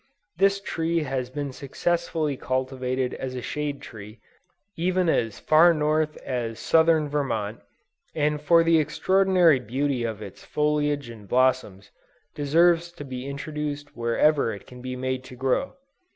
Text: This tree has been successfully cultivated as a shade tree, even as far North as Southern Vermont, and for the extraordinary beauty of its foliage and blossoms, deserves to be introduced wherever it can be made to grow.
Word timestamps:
This 0.35 0.59
tree 0.59 1.01
has 1.03 1.29
been 1.29 1.51
successfully 1.53 2.35
cultivated 2.35 3.13
as 3.13 3.35
a 3.35 3.41
shade 3.43 3.83
tree, 3.83 4.19
even 4.75 5.07
as 5.07 5.39
far 5.39 5.75
North 5.75 6.17
as 6.25 6.57
Southern 6.57 7.07
Vermont, 7.07 7.59
and 8.15 8.41
for 8.41 8.63
the 8.63 8.79
extraordinary 8.79 9.59
beauty 9.59 10.03
of 10.03 10.19
its 10.23 10.43
foliage 10.43 11.07
and 11.11 11.27
blossoms, 11.27 11.91
deserves 12.33 12.91
to 12.93 13.03
be 13.03 13.27
introduced 13.27 13.95
wherever 13.95 14.51
it 14.51 14.65
can 14.65 14.81
be 14.81 14.95
made 14.95 15.23
to 15.25 15.35
grow. 15.35 15.75